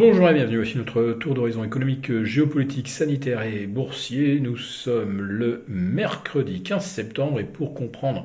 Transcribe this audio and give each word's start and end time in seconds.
Bonjour 0.00 0.30
et 0.30 0.34
bienvenue, 0.34 0.58
voici 0.58 0.78
notre 0.78 1.14
tour 1.14 1.34
d'horizon 1.34 1.64
économique, 1.64 2.22
géopolitique, 2.22 2.86
sanitaire 2.86 3.42
et 3.42 3.66
boursier. 3.66 4.38
Nous 4.38 4.56
sommes 4.56 5.20
le 5.20 5.64
mercredi 5.66 6.62
15 6.62 6.84
septembre 6.86 7.40
et 7.40 7.44
pour 7.44 7.74
comprendre 7.74 8.22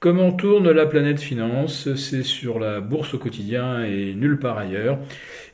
comment 0.00 0.32
tourne 0.32 0.70
la 0.70 0.84
planète 0.84 1.18
finance, 1.18 1.94
c'est 1.94 2.22
sur 2.22 2.58
la 2.58 2.82
bourse 2.82 3.14
au 3.14 3.18
quotidien 3.18 3.82
et 3.84 4.12
nulle 4.12 4.38
part 4.38 4.58
ailleurs. 4.58 4.98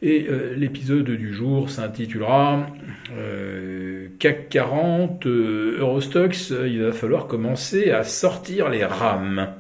Et 0.03 0.27
euh, 0.29 0.57
l'épisode 0.57 1.09
du 1.09 1.33
jour 1.33 1.71
s'intitulera 1.71 2.67
euh, 3.17 4.09
CAC 4.19 4.49
40, 4.49 5.25
euh, 5.27 5.77
Eurostox, 5.79 6.53
il 6.67 6.83
va 6.83 6.91
falloir 6.91 7.29
commencer 7.29 7.93
à 7.93 8.03
sortir 8.03 8.71
les 8.71 8.85
rames. 8.85 9.55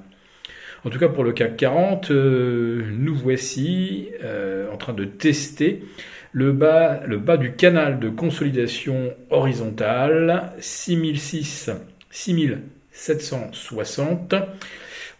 En 0.84 0.90
tout 0.90 0.98
cas, 0.98 1.08
pour 1.08 1.24
le 1.24 1.32
CAC 1.32 1.56
40, 1.56 2.10
euh, 2.10 2.82
nous 2.92 3.14
voici 3.14 4.10
euh, 4.22 4.70
en 4.70 4.76
train 4.76 4.92
de 4.92 5.06
tester 5.06 5.82
le 6.32 6.52
bas, 6.52 7.00
du 7.38 7.52
canal 7.52 7.98
de 8.00 8.10
consolidation 8.10 9.14
horizontale 9.30 10.52
6006, 10.58 11.70
6760. 12.10 14.34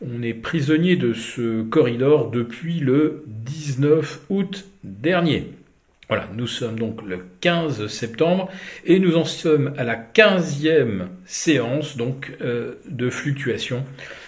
On 0.07 0.23
est 0.23 0.35
prisonnier 0.35 0.97
de 0.97 1.15
ce 1.15 1.63
corridor 1.63 2.31
depuis 2.31 2.81
le 2.81 3.25
19 3.27 4.21
août 4.29 4.67
dernier. 4.83 5.49
Voilà, 6.09 6.29
nous 6.35 6.47
sommes 6.47 6.79
donc 6.79 7.03
le 7.03 7.25
15 7.41 7.87
septembre 7.87 8.51
et 8.85 8.99
nous 8.99 9.17
en 9.17 9.25
sommes 9.25 9.73
à 9.79 9.85
la 9.85 9.97
15e 9.97 11.07
séance 11.25 11.97
donc 11.97 12.37
euh, 12.43 12.75
de 12.89 13.09
fluctuation 13.09 13.85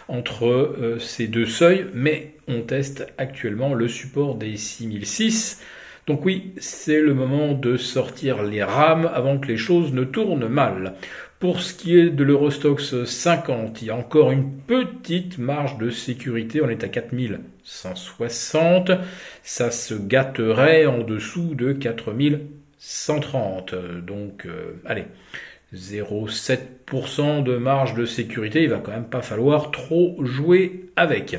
entre 0.09 0.47
euh, 0.47 0.99
ces 0.99 1.27
deux 1.27 1.47
seuils, 1.47 1.87
mais 1.93 2.35
on 2.49 2.63
teste 2.63 3.07
actuellement 3.19 3.75
le 3.75 3.89
support 3.89 4.37
des 4.37 4.57
6006. 4.57 5.61
Donc 6.07 6.25
oui, 6.25 6.53
c'est 6.59 7.01
le 7.01 7.15
moment 7.15 7.53
de 7.53 7.77
sortir 7.77 8.45
les 8.45 8.63
rames 8.63 9.11
avant 9.13 9.39
que 9.39 9.49
les 9.49 9.57
choses 9.57 9.93
ne 9.93 10.05
tournent 10.05 10.47
mal. 10.47 10.95
Pour 11.41 11.61
ce 11.61 11.75
qui 11.75 11.99
est 11.99 12.11
de 12.11 12.23
l'Eurostox 12.23 13.05
50, 13.05 13.83
il 13.83 13.89
y 13.89 13.91
a 13.91 13.97
encore 13.97 14.31
une 14.31 14.53
petite 14.53 15.39
marge 15.39 15.79
de 15.79 15.91
sécurité. 15.91 16.63
On 16.63 16.71
est 16.71 16.85
à 16.85 16.89
4160. 16.89 18.93
Ça 19.43 19.73
se 19.73 19.95
gâterait 19.95 20.87
en 20.87 21.03
dessous 21.03 21.57
de 21.57 21.73
4130. 21.73 23.75
Donc, 24.07 24.47
euh, 24.47 24.75
allez, 24.87 25.07
0,7% 25.77 27.43
de 27.43 27.57
marge 27.57 27.95
de 27.95 28.05
sécurité. 28.05 28.63
Il 28.63 28.71
va 28.71 28.79
quand 28.79 28.93
même 28.93 29.09
pas 29.09 29.23
falloir 29.23 29.71
trop 29.71 30.17
jouer 30.25 30.87
avec. 30.97 31.37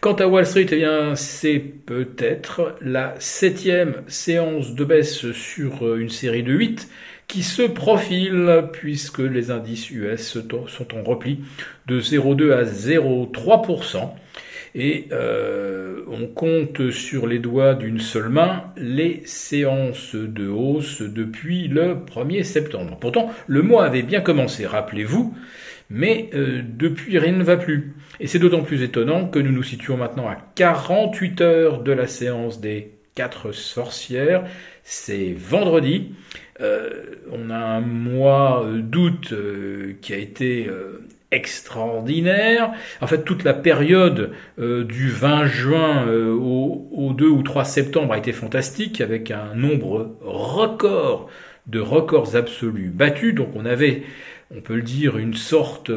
Quant 0.00 0.14
à 0.14 0.26
Wall 0.26 0.46
Street, 0.46 0.66
eh 0.70 0.76
bien, 0.76 1.14
c'est 1.16 1.58
peut-être 1.58 2.76
la 2.80 3.14
septième 3.18 4.02
séance 4.06 4.74
de 4.74 4.84
baisse 4.84 5.32
sur 5.32 5.96
une 5.96 6.10
série 6.10 6.42
de 6.42 6.52
8 6.52 6.88
qui 7.28 7.42
se 7.42 7.62
profile 7.62 8.64
puisque 8.72 9.20
les 9.20 9.50
indices 9.50 9.90
US 9.90 10.38
sont 10.66 10.94
en 10.94 11.02
repli 11.02 11.40
de 11.86 12.00
0,2 12.00 12.52
à 12.52 12.64
0,3%. 12.64 14.10
Et 14.74 15.08
euh, 15.12 16.02
on 16.08 16.26
compte 16.26 16.90
sur 16.90 17.26
les 17.26 17.38
doigts 17.38 17.74
d'une 17.74 18.00
seule 18.00 18.30
main 18.30 18.72
les 18.76 19.22
séances 19.26 20.14
de 20.14 20.48
hausse 20.48 21.02
depuis 21.02 21.68
le 21.68 21.94
1er 21.94 22.42
septembre. 22.42 22.96
Pourtant, 22.98 23.30
le 23.46 23.62
mois 23.62 23.84
avait 23.84 24.02
bien 24.02 24.22
commencé, 24.22 24.66
rappelez-vous, 24.66 25.34
mais 25.90 26.30
euh, 26.34 26.62
depuis 26.64 27.18
rien 27.18 27.32
ne 27.32 27.44
va 27.44 27.58
plus. 27.58 27.94
Et 28.18 28.26
c'est 28.26 28.38
d'autant 28.38 28.62
plus 28.62 28.82
étonnant 28.82 29.28
que 29.28 29.38
nous 29.38 29.52
nous 29.52 29.62
situons 29.62 29.98
maintenant 29.98 30.28
à 30.28 30.38
48 30.54 31.40
heures 31.42 31.82
de 31.82 31.92
la 31.92 32.06
séance 32.06 32.60
des 32.60 32.92
quatre 33.14 33.52
sorcières. 33.52 34.44
C'est 34.84 35.34
vendredi. 35.36 36.14
Euh, 36.62 36.88
on 37.30 37.50
a 37.50 37.58
un 37.58 37.80
mois 37.80 38.66
d'août 38.74 39.34
qui 40.00 40.14
a 40.14 40.16
été 40.16 40.70
extraordinaire. 41.32 42.72
En 43.00 43.06
fait, 43.06 43.24
toute 43.24 43.44
la 43.44 43.54
période 43.54 44.32
du 44.58 45.10
20 45.10 45.46
juin 45.46 46.06
au, 46.08 46.88
au, 46.92 47.12
2 47.12 47.26
ou 47.26 47.42
3 47.42 47.64
septembre 47.64 48.12
a 48.12 48.18
été 48.18 48.32
fantastique, 48.32 49.00
avec 49.00 49.30
un 49.30 49.54
nombre 49.54 50.16
record 50.20 51.28
de 51.66 51.80
records 51.80 52.36
absolus 52.36 52.90
battus. 52.90 53.34
Donc 53.34 53.48
on 53.54 53.64
avait, 53.64 54.02
on 54.54 54.60
peut 54.60 54.76
le 54.76 54.82
dire, 54.82 55.18
une 55.18 55.34
sorte 55.34 55.90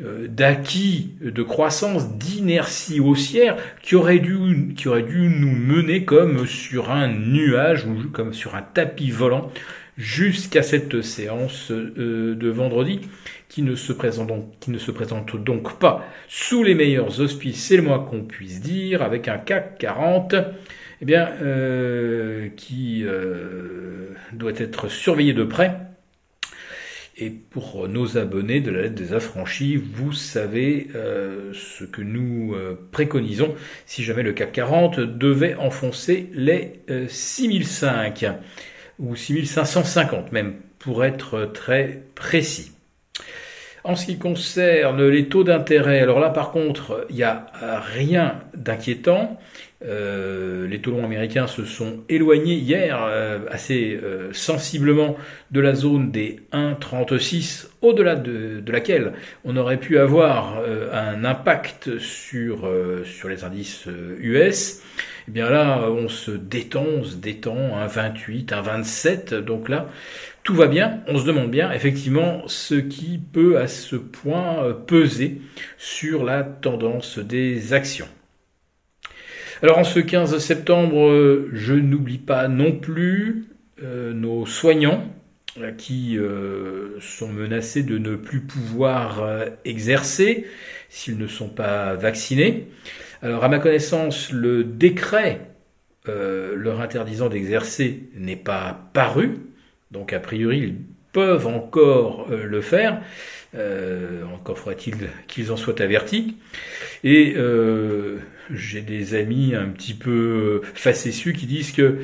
d'acquis 0.00 1.12
de 1.20 1.42
croissance, 1.42 2.16
d'inertie 2.16 3.00
haussière 3.00 3.56
qui 3.82 3.94
aurait, 3.94 4.18
dû, 4.18 4.74
qui 4.76 4.88
aurait 4.88 5.02
dû 5.02 5.28
nous 5.28 5.54
mener 5.54 6.04
comme 6.04 6.46
sur 6.46 6.90
un 6.90 7.08
nuage 7.08 7.86
ou 7.86 8.08
comme 8.12 8.32
sur 8.32 8.54
un 8.54 8.62
tapis 8.62 9.10
volant 9.10 9.50
jusqu'à 9.98 10.62
cette 10.62 11.02
séance 11.02 11.70
euh, 11.70 12.34
de 12.34 12.48
vendredi 12.48 13.00
qui 13.48 13.62
ne, 13.62 13.74
se 13.74 13.92
présente 13.92 15.36
donc, 15.36 15.78
pas 15.78 16.06
sous 16.28 16.62
les 16.62 16.74
meilleurs 16.74 17.20
auspices, 17.20 17.62
c'est 17.62 17.76
le 17.76 17.82
moins 17.82 17.98
qu'on 17.98 18.22
puisse 18.22 18.60
dire, 18.60 19.02
avec 19.02 19.28
un 19.28 19.36
CAC 19.36 19.78
40 19.78 20.34
eh 21.02 21.04
bien, 21.04 21.28
euh, 21.42 22.48
qui 22.56 23.02
euh, 23.04 24.08
doit 24.32 24.52
être 24.56 24.88
surveillé 24.88 25.34
de 25.34 25.44
près. 25.44 25.76
Et 27.18 27.28
pour 27.28 27.86
nos 27.88 28.16
abonnés 28.16 28.60
de 28.60 28.70
la 28.70 28.82
lettre 28.82 28.94
des 28.94 29.12
affranchis, 29.12 29.76
vous 29.76 30.14
savez 30.14 30.88
ce 30.94 31.84
que 31.84 32.00
nous 32.00 32.56
préconisons 32.90 33.54
si 33.84 34.02
jamais 34.02 34.22
le 34.22 34.32
CAC 34.32 34.52
40 34.52 34.98
devait 34.98 35.54
enfoncer 35.56 36.30
les 36.32 36.80
6005 37.08 38.24
ou 39.02 39.16
6550 39.16 40.32
même, 40.32 40.54
pour 40.78 41.04
être 41.04 41.50
très 41.52 42.02
précis. 42.14 42.72
En 43.84 43.96
ce 43.96 44.06
qui 44.06 44.16
concerne 44.16 45.08
les 45.08 45.28
taux 45.28 45.42
d'intérêt, 45.42 46.00
alors 46.00 46.20
là 46.20 46.30
par 46.30 46.52
contre, 46.52 47.04
il 47.10 47.16
n'y 47.16 47.24
a 47.24 47.46
rien 47.80 48.40
d'inquiétant. 48.54 49.38
Euh, 49.84 50.68
les 50.68 50.80
taux 50.80 50.92
longs 50.92 51.04
américains 51.04 51.48
se 51.48 51.64
sont 51.64 52.04
éloignés 52.08 52.54
hier 52.54 53.02
euh, 53.02 53.40
assez 53.50 53.98
euh, 54.00 54.32
sensiblement 54.32 55.16
de 55.50 55.60
la 55.60 55.74
zone 55.74 56.12
des 56.12 56.40
1,36, 56.52 57.66
au-delà 57.80 58.14
de, 58.14 58.60
de, 58.60 58.72
laquelle 58.72 59.14
on 59.44 59.56
aurait 59.56 59.78
pu 59.78 59.98
avoir 59.98 60.62
un 60.92 61.24
impact 61.24 61.98
sur, 61.98 62.70
sur 63.04 63.28
les 63.28 63.44
indices 63.44 63.86
US. 64.20 64.80
Eh 65.28 65.30
bien 65.30 65.48
là, 65.48 65.88
on 65.90 66.08
se 66.08 66.30
détend, 66.30 66.84
on 66.84 67.04
se 67.04 67.16
détend, 67.16 67.76
un 67.76 67.86
28, 67.86 68.52
un 68.52 68.62
27, 68.62 69.34
donc 69.34 69.68
là, 69.68 69.88
tout 70.42 70.54
va 70.54 70.66
bien, 70.66 71.00
on 71.06 71.18
se 71.18 71.24
demande 71.24 71.50
bien 71.50 71.70
effectivement 71.72 72.42
ce 72.46 72.74
qui 72.74 73.18
peut 73.18 73.58
à 73.58 73.68
ce 73.68 73.96
point 73.96 74.72
peser 74.86 75.40
sur 75.78 76.24
la 76.24 76.42
tendance 76.42 77.18
des 77.18 77.72
actions. 77.72 78.08
Alors 79.62 79.78
en 79.78 79.84
ce 79.84 80.00
15 80.00 80.38
septembre, 80.38 81.08
euh, 81.08 81.48
je 81.52 81.74
n'oublie 81.74 82.18
pas 82.18 82.48
non 82.48 82.72
plus 82.72 83.44
euh, 83.80 84.12
nos 84.12 84.44
soignants 84.44 85.04
euh, 85.58 85.72
qui 85.72 86.18
sont 87.00 87.28
menacés 87.28 87.82
de 87.82 87.98
ne 87.98 88.16
plus 88.16 88.40
pouvoir 88.40 89.24
exercer 89.64 90.46
s'ils 90.88 91.18
ne 91.18 91.26
sont 91.26 91.48
pas 91.48 91.94
vaccinés. 91.94 92.68
Alors 93.22 93.44
à 93.44 93.48
ma 93.48 93.58
connaissance, 93.58 94.32
le 94.32 94.64
décret 94.64 95.40
leur 96.06 96.80
interdisant 96.80 97.28
d'exercer 97.28 98.08
n'est 98.16 98.36
pas 98.36 98.90
paru, 98.92 99.38
donc 99.92 100.12
a 100.12 100.18
priori 100.18 100.58
ils 100.58 100.76
peuvent 101.12 101.46
encore 101.46 102.28
le 102.30 102.60
faire. 102.60 103.02
Euh, 103.54 104.22
encore 104.32 104.58
faudrait-il 104.58 104.96
qu'ils 105.28 105.52
en 105.52 105.56
soient 105.56 105.80
avertis. 105.82 106.36
Et 107.04 107.34
euh, 107.36 108.18
j'ai 108.50 108.80
des 108.80 109.14
amis 109.14 109.54
un 109.54 109.66
petit 109.66 109.94
peu 109.94 110.62
facétieux 110.74 111.32
qui 111.32 111.46
disent 111.46 111.72
que 111.72 111.98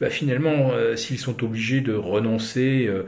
bah, 0.00 0.10
finalement, 0.10 0.72
euh, 0.72 0.96
s'ils 0.96 1.18
sont 1.18 1.44
obligés 1.44 1.80
de 1.80 1.92
renoncer 1.92 2.86
euh, 2.88 3.02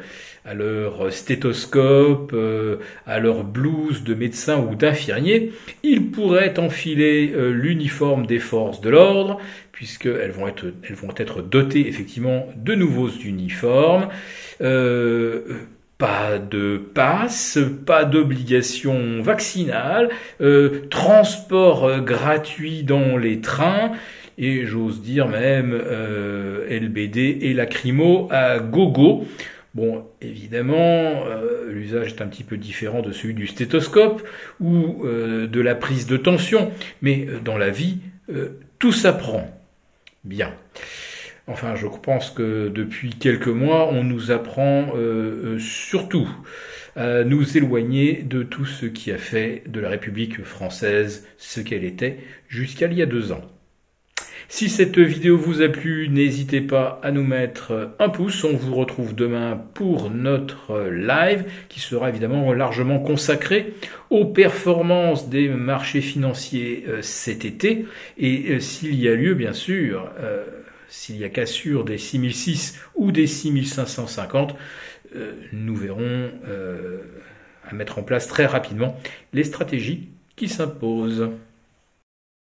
à 0.45 0.55
leur 0.55 1.13
stéthoscope, 1.13 2.33
euh, 2.35 2.77
à 3.07 3.19
leur 3.19 3.45
blouse 3.45 4.05
de 4.05 4.15
médecin 4.15 4.59
ou 4.59 4.75
d'infirmier, 4.75 5.53
ils 5.83 6.11
pourraient 6.11 6.59
enfiler 6.59 7.33
l'uniforme 7.51 8.27
des 8.27 8.39
forces 8.39 8.81
de 8.81 8.91
l'ordre, 8.91 9.41
puisqu'elles 9.73 10.31
vont 10.31 10.47
être, 10.47 10.67
elles 10.89 10.95
vont 10.95 11.15
être 11.17 11.43
dotées 11.43 11.89
effectivement 11.89 12.47
de 12.57 12.75
nouveaux 12.75 13.09
uniformes. 13.09 14.09
Pas 15.99 16.39
de 16.39 16.77
passe, 16.77 17.59
pas 17.87 18.05
d'obligation 18.05 19.23
vaccinale, 19.23 20.11
euh, 20.43 20.83
transport 20.91 21.85
euh, 21.85 22.01
gratuit 22.01 22.83
dans 22.83 23.17
les 23.17 23.41
trains, 23.41 23.93
et 24.37 24.67
j'ose 24.67 25.01
dire 25.01 25.27
même 25.27 25.73
euh, 25.73 26.69
LBD 26.69 27.39
et 27.41 27.55
lacrymo 27.55 28.29
à 28.31 28.59
gogo. 28.59 29.27
Bon, 29.75 30.05
évidemment, 30.21 31.25
l'usage 31.69 32.09
est 32.09 32.23
un 32.23 32.27
petit 32.29 32.45
peu 32.45 32.57
différent 32.57 33.03
de 33.03 33.13
celui 33.13 33.35
du 33.35 33.47
stéthoscope 33.47 34.27
ou 34.59 35.05
de 35.05 35.61
la 35.61 35.75
prise 35.75 36.07
de 36.07 36.17
tension, 36.17 36.73
mais 37.03 37.29
dans 37.45 37.59
la 37.59 37.69
vie, 37.69 37.99
tout 38.79 38.93
s'apprend. 38.93 39.55
Bien. 40.25 40.51
Enfin, 41.49 41.77
je 41.77 41.87
pense 41.87 42.31
que 42.31 42.69
depuis 42.69 43.11
quelques 43.11 43.47
mois, 43.47 43.89
on 43.93 44.03
nous 44.03 44.33
apprend 44.33 44.89
euh, 44.97 45.55
euh, 45.55 45.59
surtout 45.61 46.29
à 46.97 47.23
nous 47.23 47.57
éloigner 47.57 48.25
de 48.25 48.43
tout 48.43 48.65
ce 48.65 48.87
qui 48.87 49.13
a 49.13 49.19
fait 49.19 49.63
de 49.69 49.79
la 49.79 49.91
République 49.91 50.43
française 50.43 51.29
ce 51.39 51.61
qu'elle 51.61 51.85
était 51.85 52.19
jusqu'à 52.49 52.87
il 52.87 52.95
y 52.95 53.03
a 53.03 53.07
deux 53.07 53.31
ans. 53.31 53.43
Si 54.49 54.69
cette 54.69 54.99
vidéo 54.99 55.37
vous 55.37 55.61
a 55.61 55.69
plu, 55.69 56.09
n'hésitez 56.09 56.61
pas 56.61 57.01
à 57.03 57.11
nous 57.11 57.25
mettre 57.25 57.95
un 57.99 58.09
pouce. 58.09 58.45
On 58.45 58.57
vous 58.57 58.75
retrouve 58.75 59.15
demain 59.15 59.61
pour 59.75 60.11
notre 60.11 60.89
live 60.89 61.45
qui 61.69 61.81
sera 61.81 62.09
évidemment 62.09 62.53
largement 62.55 62.99
consacré 62.99 63.75
aux 64.11 64.25
performances 64.25 65.29
des 65.29 65.49
marchés 65.49 66.01
financiers 66.01 66.87
euh, 66.89 67.03
cet 67.03 67.45
été. 67.45 67.87
Et 68.19 68.59
s'il 68.61 69.01
y 69.01 69.09
a 69.09 69.15
lieu, 69.15 69.35
bien 69.35 69.53
sûr, 69.53 70.11
s'il 70.89 71.17
y 71.17 71.25
a 71.25 71.29
cassure 71.29 71.85
des 71.85 71.99
6006 71.99 72.81
ou 72.95 73.13
des 73.13 73.27
6550, 73.27 74.55
nous 75.53 75.77
verrons 75.77 76.31
à 77.65 77.75
mettre 77.75 77.99
en 77.99 78.03
place 78.03 78.29
très 78.29 78.47
rapidement 78.47 78.99
les 79.33 79.45
stratégies 79.45 80.09
qui 80.37 80.49
s'imposent. 80.49 81.31